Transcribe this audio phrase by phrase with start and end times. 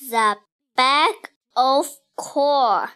[0.00, 0.36] the
[0.76, 1.14] bag
[1.56, 1.86] of
[2.16, 2.88] corn.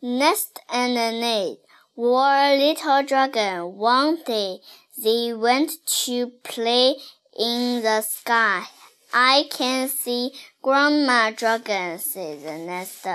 [0.00, 1.58] Nest and Ned
[1.94, 3.76] were little dragon.
[3.76, 4.60] One day
[5.02, 5.72] they went
[6.04, 6.96] to play
[7.38, 8.64] in the sky.
[9.12, 10.32] I can see
[10.62, 13.06] Grandma Dragon, the nest.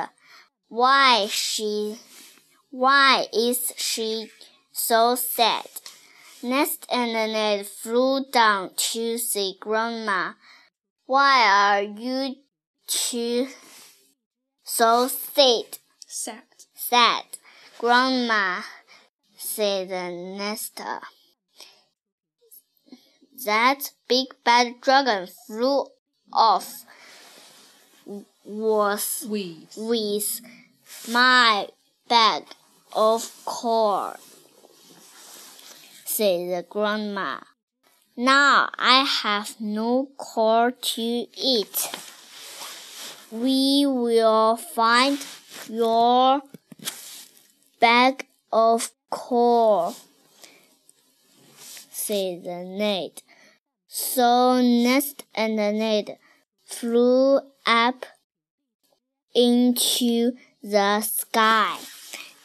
[0.70, 1.98] Why she
[2.70, 4.30] why is she
[4.72, 5.68] so sad?
[6.44, 10.34] Nest and Ned flew down to see Grandma.
[11.06, 12.36] Why are you
[12.88, 13.48] two
[14.64, 15.80] so sad?
[16.08, 16.44] Sad.
[16.74, 17.26] Sad.
[17.80, 18.62] Grandma
[19.38, 21.00] said the nester.
[23.46, 25.86] That big bad dragon flew
[26.34, 26.86] off
[28.44, 29.74] was With.
[29.78, 30.42] with
[31.10, 31.68] my
[32.08, 32.44] bag
[32.96, 34.18] of corn,
[36.06, 37.40] said the grandma.
[38.16, 41.90] Now I have no corn to eat.
[43.32, 45.20] We will find
[45.70, 46.42] your
[47.82, 49.94] bag of coal,
[51.58, 53.22] said the Ned.
[53.88, 56.18] So Nest and the Ned
[56.64, 58.06] flew up
[59.36, 60.32] into
[60.64, 61.78] the sky.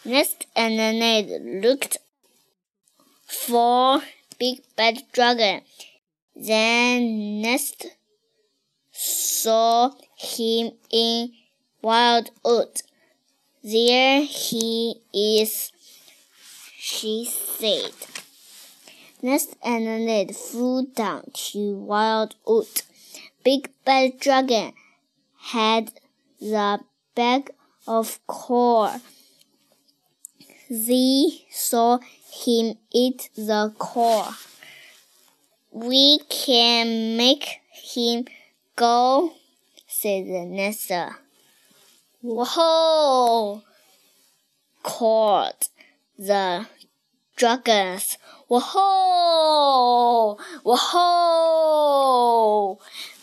[0.05, 1.99] Nest and the Ned looked
[3.25, 4.03] for
[4.37, 5.63] Big Bad Dragon.
[6.35, 7.87] Then Nest
[9.43, 11.33] saw him in
[11.83, 12.83] Wildwood.
[13.65, 15.73] There he is,
[16.79, 17.93] she said.
[19.21, 22.83] Nest and Ned flew down to Wildwood.
[23.45, 24.75] Big Bad Dragon
[25.39, 25.93] had
[26.41, 26.81] the
[27.17, 27.51] bag
[27.87, 29.01] of corn.
[30.71, 31.99] They saw
[32.45, 34.35] him eat the corn.
[35.73, 38.27] We can make him
[38.77, 39.33] go,
[39.87, 41.17] said the Nessa.
[42.21, 43.63] Whoa!
[44.83, 45.69] called
[46.19, 46.67] the
[47.37, 48.19] dragons.
[48.49, 50.37] Whoa!
[50.65, 51.99] Whoa!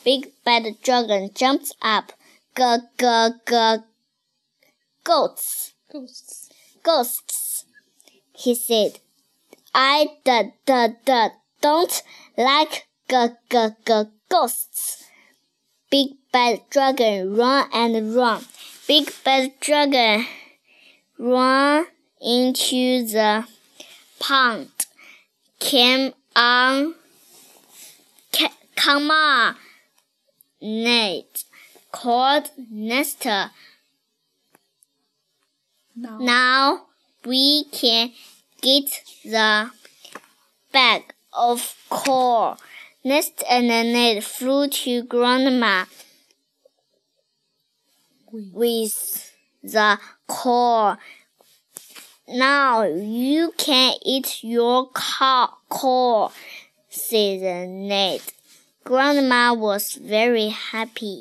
[0.03, 2.13] Big bad dragon jumped up.
[2.57, 2.63] G
[2.97, 3.06] g
[3.47, 3.78] g
[5.03, 6.50] goats, Ghosts.
[6.84, 7.66] ghosts.
[8.34, 9.00] He said,
[9.74, 11.29] I d d d
[11.62, 12.03] don't
[12.38, 13.16] like g
[13.50, 15.09] g g ghosts.
[15.89, 18.44] Big bad dragon run and run.
[18.88, 20.25] Big bad dragon
[21.17, 21.85] run
[22.22, 23.45] into the
[24.19, 24.69] pond.
[25.59, 26.95] Came on.
[28.31, 29.55] Ca- come on,
[30.61, 31.44] Nate
[31.91, 33.51] called Nestor.
[35.95, 36.17] Now.
[36.19, 36.81] Now
[37.25, 38.11] we can
[38.61, 38.85] get
[39.23, 39.71] the
[40.71, 42.57] bag of corn.
[43.04, 45.86] Nest and Ned flew to Grandma
[48.32, 49.34] with
[49.64, 50.98] the corn.
[52.28, 56.32] Now you can eat your corn,
[56.90, 58.22] said Ned.
[58.84, 61.18] Grandma was very happy.